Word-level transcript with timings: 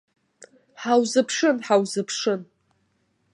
Ҳаузыԥшын, 0.81 1.57
ҳаузыԥшын! 1.65 2.41